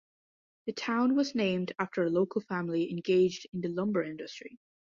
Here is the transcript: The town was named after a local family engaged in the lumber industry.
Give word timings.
The 0.65 0.73
town 0.73 1.15
was 1.15 1.35
named 1.35 1.73
after 1.77 2.01
a 2.01 2.09
local 2.09 2.41
family 2.41 2.89
engaged 2.89 3.45
in 3.53 3.61
the 3.61 3.69
lumber 3.69 4.03
industry. 4.03 4.57